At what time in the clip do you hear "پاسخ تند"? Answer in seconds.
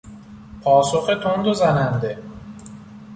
0.61-1.47